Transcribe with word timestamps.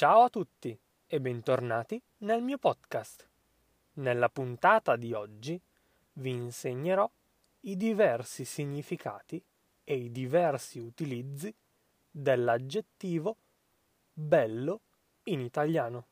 Ciao 0.00 0.22
a 0.22 0.30
tutti 0.30 0.74
e 1.06 1.20
bentornati 1.20 2.00
nel 2.20 2.40
mio 2.40 2.56
podcast. 2.56 3.28
Nella 3.96 4.30
puntata 4.30 4.96
di 4.96 5.12
oggi 5.12 5.60
vi 6.14 6.30
insegnerò 6.30 7.06
i 7.64 7.76
diversi 7.76 8.46
significati 8.46 9.44
e 9.84 9.94
i 9.94 10.10
diversi 10.10 10.78
utilizzi 10.78 11.54
dell'aggettivo 12.10 13.36
bello 14.10 14.80
in 15.24 15.40
italiano. 15.40 16.06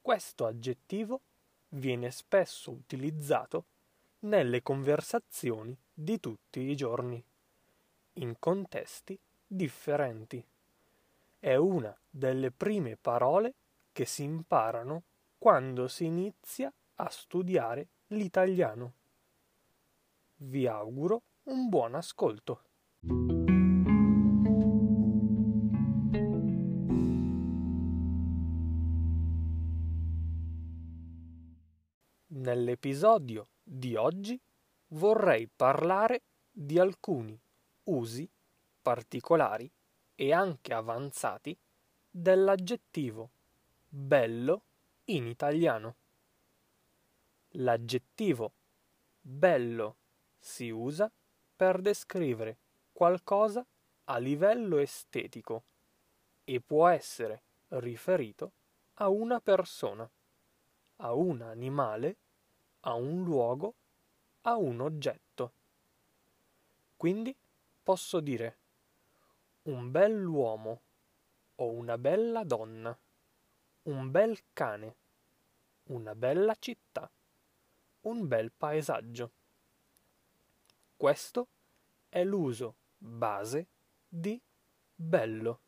Questo 0.00 0.46
aggettivo 0.46 1.20
viene 1.68 2.10
spesso 2.10 2.70
utilizzato 2.70 3.66
nelle 4.20 4.62
conversazioni 4.62 5.76
di 5.92 6.18
tutti 6.20 6.60
i 6.60 6.74
giorni, 6.74 7.22
in 8.14 8.36
contesti 8.38 9.18
differenti. 9.46 10.42
È 11.40 11.54
una 11.54 11.96
delle 12.10 12.50
prime 12.50 12.96
parole 12.96 13.54
che 13.92 14.04
si 14.04 14.24
imparano 14.24 15.04
quando 15.38 15.86
si 15.86 16.04
inizia 16.04 16.72
a 16.96 17.08
studiare 17.10 17.90
l'italiano. 18.08 18.94
Vi 20.38 20.66
auguro 20.66 21.22
un 21.44 21.68
buon 21.68 21.94
ascolto. 21.94 22.62
Nell'episodio 32.30 33.50
di 33.62 33.94
oggi 33.94 34.40
vorrei 34.88 35.46
parlare 35.46 36.22
di 36.50 36.80
alcuni 36.80 37.40
usi 37.84 38.28
particolari 38.82 39.70
e 40.20 40.32
anche 40.32 40.74
avanzati 40.74 41.56
dell'aggettivo 42.10 43.30
bello 43.88 44.62
in 45.04 45.28
italiano. 45.28 45.94
L'aggettivo 47.50 48.52
bello 49.20 49.96
si 50.36 50.70
usa 50.70 51.08
per 51.54 51.80
descrivere 51.80 52.56
qualcosa 52.92 53.64
a 54.06 54.18
livello 54.18 54.78
estetico 54.78 55.62
e 56.42 56.60
può 56.60 56.88
essere 56.88 57.42
riferito 57.68 58.50
a 58.94 59.08
una 59.08 59.40
persona, 59.40 60.10
a 60.96 61.12
un 61.12 61.42
animale, 61.42 62.16
a 62.80 62.94
un 62.94 63.22
luogo, 63.22 63.74
a 64.42 64.56
un 64.56 64.80
oggetto. 64.80 65.52
Quindi 66.96 67.32
posso 67.84 68.18
dire 68.18 68.56
un 69.68 69.90
bell'uomo 69.90 70.80
o 71.56 71.70
una 71.70 71.98
bella 71.98 72.42
donna, 72.42 72.96
un 73.82 74.10
bel 74.10 74.38
cane, 74.54 74.96
una 75.84 76.14
bella 76.14 76.56
città, 76.58 77.10
un 78.02 78.26
bel 78.26 78.50
paesaggio. 78.50 79.30
Questo 80.96 81.48
è 82.08 82.24
l'uso 82.24 82.76
base 82.96 83.66
di 84.08 84.40
bello. 84.94 85.60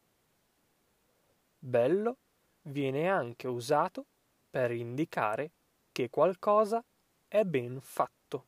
Bello 1.59 2.17
viene 2.63 3.07
anche 3.07 3.49
usato 3.49 4.07
per 4.49 4.71
indicare 4.71 5.51
che 5.93 6.09
qualcosa 6.09 6.83
è 7.29 7.45
ben 7.45 7.79
fatto. 7.83 8.47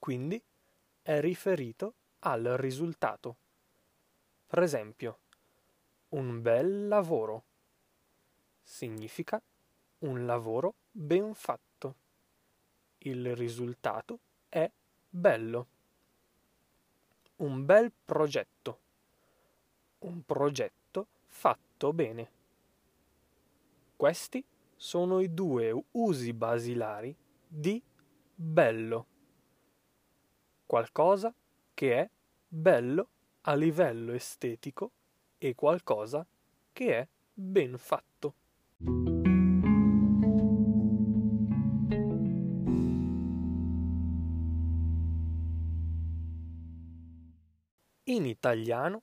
Quindi 0.00 0.42
è 1.02 1.20
riferito 1.20 1.94
al 2.20 2.42
risultato. 2.56 3.36
Per 4.52 4.62
esempio, 4.62 5.18
un 6.10 6.42
bel 6.42 6.86
lavoro 6.86 7.44
significa 8.60 9.40
un 10.00 10.26
lavoro 10.26 10.74
ben 10.90 11.32
fatto. 11.32 11.94
Il 12.98 13.34
risultato 13.34 14.18
è 14.50 14.70
bello. 15.08 15.66
Un 17.36 17.64
bel 17.64 17.90
progetto. 18.04 18.78
Un 20.00 20.22
progetto 20.22 21.06
fatto 21.28 21.94
bene. 21.94 22.30
Questi 23.96 24.44
sono 24.76 25.20
i 25.20 25.32
due 25.32 25.82
usi 25.92 26.34
basilari 26.34 27.16
di 27.48 27.82
bello. 28.34 29.06
Qualcosa 30.66 31.32
che 31.72 32.00
è 32.00 32.10
bello 32.46 33.11
a 33.42 33.54
livello 33.54 34.12
estetico 34.12 34.92
e 35.38 35.54
qualcosa 35.54 36.24
che 36.72 36.98
è 36.98 37.08
ben 37.32 37.76
fatto. 37.76 38.34
In 48.04 48.26
italiano, 48.26 49.02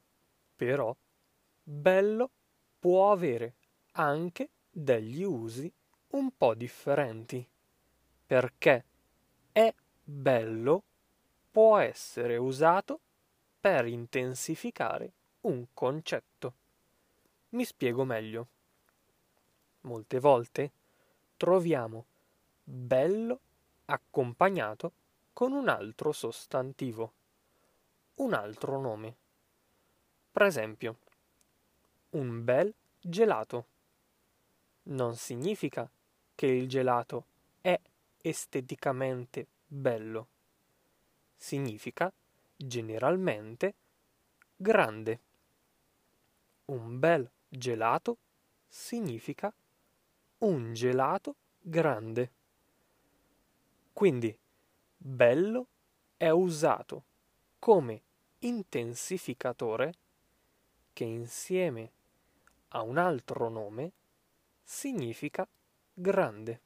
però, 0.56 0.96
bello 1.64 2.32
può 2.80 3.12
avere 3.12 3.56
anche 3.94 4.50
degli 4.70 5.24
usi 5.24 5.72
un 6.12 6.32
po' 6.38 6.54
differenti, 6.54 7.46
perché 8.26 8.86
è 9.52 9.74
bello 10.04 10.84
può 11.52 11.78
essere 11.78 12.38
usato 12.38 13.02
per 13.60 13.86
intensificare 13.88 15.12
un 15.42 15.66
concetto. 15.74 16.54
Mi 17.50 17.66
spiego 17.66 18.06
meglio. 18.06 18.48
Molte 19.82 20.20
volte 20.20 20.72
troviamo 21.36 22.06
bello 22.64 23.40
accompagnato 23.86 24.92
con 25.34 25.52
un 25.52 25.68
altro 25.68 26.12
sostantivo, 26.12 27.14
un 28.16 28.34
altro 28.34 28.80
nome. 28.80 29.16
Per 30.32 30.44
esempio, 30.44 30.98
un 32.12 32.44
bel 32.44 32.74
gelato. 33.00 33.66
Non 34.84 35.16
significa 35.16 35.90
che 36.36 36.46
il 36.46 36.68
gelato 36.68 37.26
è 37.62 37.80
esteticamente 38.22 39.48
bello. 39.66 40.28
Significa 41.36 42.12
generalmente 42.62 43.74
grande. 44.56 45.20
Un 46.66 47.00
bel 47.00 47.30
gelato 47.48 48.18
significa 48.68 49.54
un 50.40 50.74
gelato 50.74 51.36
grande. 51.62 52.32
Quindi 53.94 54.38
bello 54.98 55.68
è 56.18 56.30
usato 56.30 57.04
come 57.60 58.02
intensificatore 58.40 59.94
che 60.92 61.06
insieme 61.06 61.92
a 62.70 62.82
un 62.82 62.98
altro 62.98 63.48
nome 63.48 63.92
significa 64.64 65.48
grande. 65.94 66.62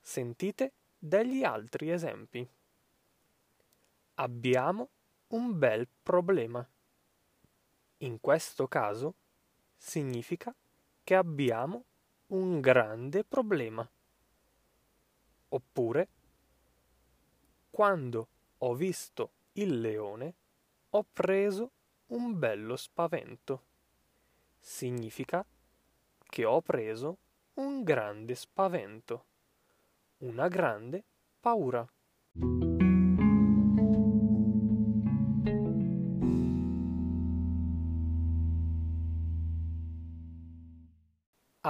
Sentite 0.00 0.72
degli 0.98 1.42
altri 1.42 1.90
esempi. 1.90 2.48
Abbiamo 4.22 4.88
un 5.30 5.58
bel 5.58 5.88
problema. 6.00 6.64
In 7.98 8.20
questo 8.20 8.68
caso 8.68 9.14
significa 9.76 10.54
che 11.02 11.16
abbiamo 11.16 11.84
un 12.28 12.60
grande 12.60 13.24
problema. 13.24 13.84
Oppure, 15.48 16.08
quando 17.72 18.28
ho 18.58 18.74
visto 18.74 19.30
il 19.54 19.80
leone, 19.80 20.34
ho 20.90 21.04
preso 21.12 21.72
un 22.06 22.38
bello 22.38 22.76
spavento. 22.76 23.64
Significa 24.60 25.44
che 26.28 26.44
ho 26.44 26.60
preso 26.60 27.16
un 27.54 27.82
grande 27.82 28.36
spavento, 28.36 29.24
una 30.18 30.46
grande 30.46 31.02
paura. 31.40 31.84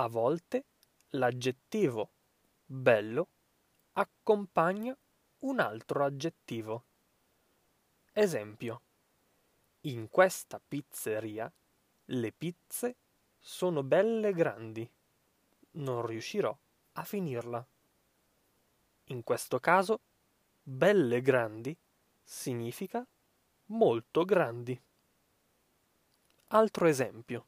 A 0.02 0.08
volte 0.08 0.64
l'aggettivo 1.10 2.10
bello 2.66 3.28
accompagna 3.92 4.96
un 5.40 5.60
altro 5.60 6.04
aggettivo. 6.04 6.84
Esempio. 8.12 8.80
In 9.82 10.08
questa 10.08 10.60
pizzeria 10.66 11.48
le 12.06 12.32
pizze 12.32 12.96
sono 13.38 13.84
belle 13.84 14.32
grandi. 14.32 14.90
Non 15.74 16.04
riuscirò 16.04 16.56
a 16.94 17.04
finirla. 17.04 17.64
In 19.04 19.22
questo 19.22 19.60
caso, 19.60 20.00
belle 20.64 21.22
grandi 21.22 21.78
significa 22.24 23.06
molto 23.66 24.24
grandi. 24.24 24.82
Altro 26.48 26.86
esempio. 26.86 27.46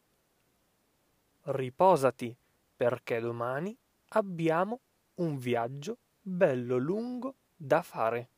riposati 1.46 2.34
perché 2.84 3.18
domani 3.18 3.74
abbiamo 4.08 4.80
un 5.14 5.38
viaggio 5.38 5.96
bello 6.20 6.76
lungo 6.76 7.36
da 7.56 7.80
fare. 7.80 8.28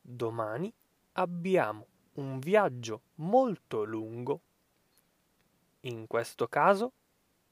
Domani 0.00 0.74
abbiamo 1.12 1.86
un 2.14 2.40
viaggio 2.40 3.02
molto 3.16 3.84
lungo. 3.84 4.40
In 5.82 6.08
questo 6.08 6.48
caso, 6.48 6.94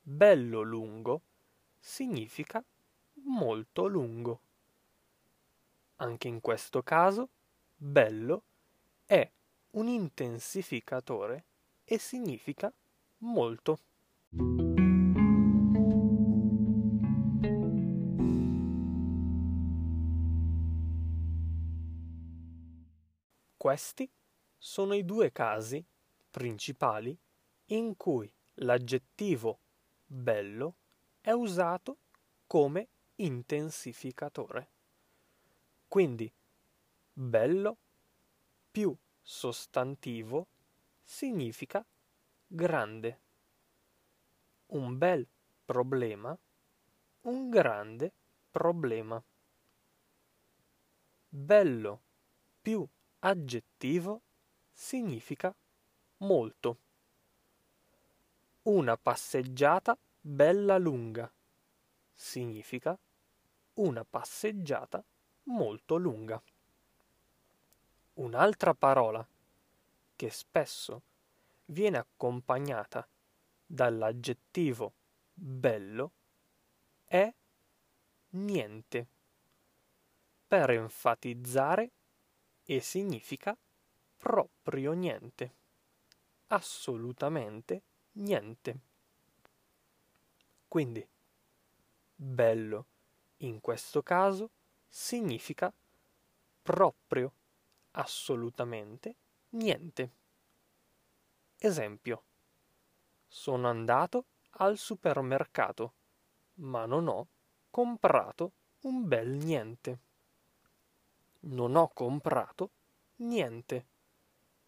bello 0.03 0.63
lungo 0.63 1.23
significa 1.79 2.61
molto 3.23 3.87
lungo. 3.87 4.41
Anche 5.99 6.27
in 6.27 6.41
questo 6.41 6.83
caso, 6.83 7.29
bello 7.77 8.43
è 9.07 9.31
un 9.71 9.87
intensificatore 9.87 11.45
e 11.85 11.99
significa 11.99 12.73
molto. 13.19 13.79
Questi 23.65 24.13
sono 24.59 24.93
i 24.93 25.07
due 25.07 25.33
casi 25.33 25.83
principali 26.29 27.19
in 27.69 27.97
cui 27.97 28.31
l'aggettivo 28.57 29.59
bello 30.05 30.75
è 31.23 31.31
usato 31.31 31.97
come 32.47 32.89
intensificatore. 33.15 34.69
Quindi 35.89 36.31
bello 37.11 37.79
più 38.71 38.95
sostantivo 39.23 40.47
significa 41.03 41.83
grande. 42.47 43.21
Un 44.67 44.99
bel 44.99 45.27
problema, 45.65 46.39
un 47.23 47.49
grande 47.49 48.13
problema. 48.51 49.25
Bello 51.31 52.03
più 52.61 52.87
aggettivo 53.25 54.21
significa 54.71 55.55
molto. 56.19 56.79
Una 58.65 58.97
passeggiata 58.99 59.97
bella 60.21 60.77
lunga 60.77 61.31
significa 62.13 62.99
una 63.75 64.05
passeggiata 64.05 65.03
molto 65.45 65.97
lunga. 65.97 66.41
Un'altra 68.15 68.75
parola 68.75 69.27
che 70.17 70.31
spesso 70.31 71.03
viene 71.67 71.97
accompagnata 71.97 73.09
dall'aggettivo 73.67 74.93
bello 75.33 76.13
è 77.07 77.33
niente 78.31 79.07
per 80.47 80.71
enfatizzare 80.71 81.91
e 82.65 82.81
significa 82.81 83.57
proprio 84.17 84.93
niente, 84.93 85.55
assolutamente 86.49 87.83
niente. 88.13 88.79
Quindi, 90.67 91.07
bello 92.15 92.87
in 93.39 93.61
questo 93.61 94.03
caso 94.03 94.51
significa 94.89 95.73
proprio, 96.63 97.33
assolutamente 97.93 99.15
niente. 99.51 100.11
Esempio, 101.59 102.25
sono 103.27 103.69
andato 103.69 104.27
al 104.57 104.79
supermercato, 104.79 105.95
ma 106.55 106.87
non 106.87 107.09
ho 107.09 107.29
comprato 107.71 108.53
un 108.83 109.07
bel 109.07 109.29
niente 109.29 109.99
non 111.47 111.77
ho 111.77 111.89
comprato 111.89 112.71
niente, 113.17 113.87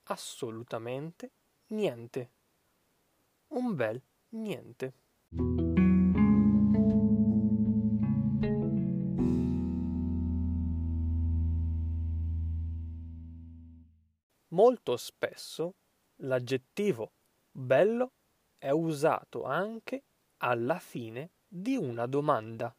assolutamente 0.04 1.30
niente, 1.68 2.30
un 3.48 3.74
bel 3.74 4.02
niente. 4.30 4.94
Molto 14.48 14.96
spesso 14.96 15.74
l'aggettivo 16.16 17.10
bello 17.50 18.12
è 18.58 18.70
usato 18.70 19.44
anche 19.44 20.02
alla 20.38 20.78
fine 20.78 21.30
di 21.46 21.76
una 21.76 22.06
domanda 22.06 22.74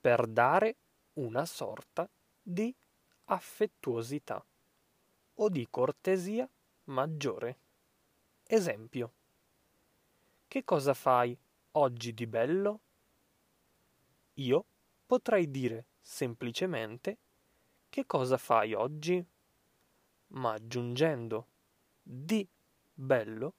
per 0.00 0.26
dare 0.26 0.76
una 1.14 1.44
sorta 1.44 2.08
di 2.42 2.74
affettuosità 3.32 4.44
o 5.34 5.48
di 5.48 5.66
cortesia 5.70 6.48
maggiore. 6.84 7.58
Esempio. 8.44 9.12
Che 10.48 10.64
cosa 10.64 10.94
fai 10.94 11.36
oggi 11.72 12.12
di 12.12 12.26
bello? 12.26 12.80
Io 14.34 14.64
potrei 15.06 15.48
dire 15.48 15.86
semplicemente 16.00 17.18
che 17.88 18.04
cosa 18.04 18.36
fai 18.36 18.74
oggi, 18.74 19.24
ma 20.28 20.54
aggiungendo 20.54 21.46
di 22.02 22.46
bello 22.92 23.54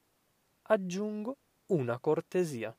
aggiungo 0.63 1.38
una 1.67 1.97
cortesia, 1.97 2.75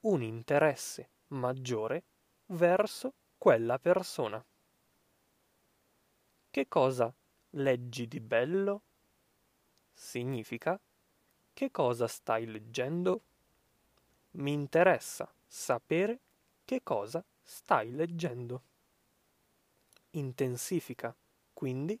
un 0.00 0.22
interesse 0.22 1.10
maggiore 1.28 2.02
verso 2.46 3.14
quella 3.38 3.78
persona. 3.78 4.44
Che 6.52 6.66
cosa 6.66 7.14
leggi 7.50 8.08
di 8.08 8.18
bello? 8.18 8.82
Significa 9.92 10.80
che 11.52 11.70
cosa 11.70 12.08
stai 12.08 12.44
leggendo? 12.44 13.22
Mi 14.32 14.52
interessa 14.52 15.32
sapere 15.46 16.18
che 16.64 16.82
cosa 16.82 17.24
stai 17.40 17.92
leggendo. 17.92 18.62
Intensifica 20.10 21.14
quindi 21.52 21.96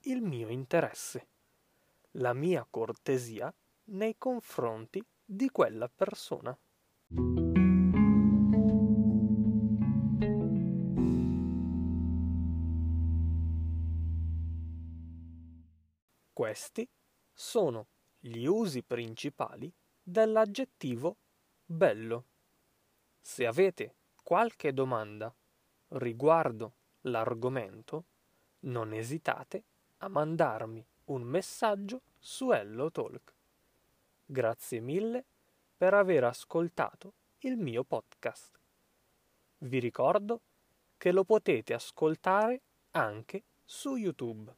il 0.00 0.20
mio 0.20 0.48
interesse, 0.48 1.26
la 2.12 2.32
mia 2.32 2.66
cortesia 2.68 3.54
nei 3.84 4.16
confronti 4.18 5.00
di 5.24 5.48
quella 5.48 5.88
persona. 5.88 6.58
Questi 16.42 16.88
sono 17.32 17.86
gli 18.18 18.46
usi 18.46 18.82
principali 18.82 19.72
dell'aggettivo 20.02 21.16
bello. 21.64 22.24
Se 23.20 23.46
avete 23.46 23.94
qualche 24.24 24.72
domanda 24.72 25.32
riguardo 25.90 26.72
l'argomento, 27.02 28.06
non 28.62 28.92
esitate 28.92 29.62
a 29.98 30.08
mandarmi 30.08 30.84
un 31.04 31.22
messaggio 31.22 32.00
su 32.18 32.50
Hello 32.50 32.90
Talk. 32.90 33.34
Grazie 34.26 34.80
mille 34.80 35.24
per 35.76 35.94
aver 35.94 36.24
ascoltato 36.24 37.12
il 37.42 37.56
mio 37.56 37.84
podcast. 37.84 38.58
Vi 39.58 39.78
ricordo 39.78 40.40
che 40.96 41.12
lo 41.12 41.22
potete 41.22 41.72
ascoltare 41.72 42.62
anche 42.90 43.44
su 43.64 43.94
YouTube 43.94 44.52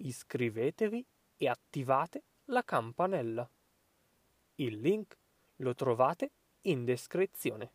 iscrivetevi 0.00 1.04
e 1.36 1.48
attivate 1.48 2.22
la 2.46 2.64
campanella. 2.64 3.48
Il 4.56 4.80
link 4.80 5.16
lo 5.56 5.74
trovate 5.74 6.30
in 6.62 6.84
descrizione. 6.84 7.72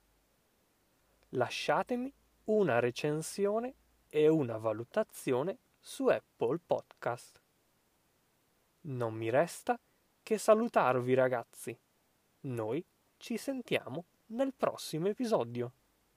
Lasciatemi 1.30 2.12
una 2.46 2.80
recensione 2.80 3.74
e 4.08 4.28
una 4.28 4.58
valutazione 4.58 5.58
su 5.80 6.08
Apple 6.08 6.60
Podcast. 6.66 7.42
Non 8.82 9.14
mi 9.14 9.30
resta 9.30 9.80
che 10.22 10.38
salutarvi 10.38 11.14
ragazzi. 11.14 11.78
Noi 12.42 12.84
ci 13.18 13.38
sentiamo 13.38 14.06
nel 14.28 14.54
prossimo 14.54 15.08
episodio. 15.08 15.72